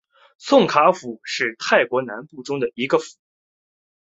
[0.39, 3.05] 宋卡府是泰国南部其中的一个府。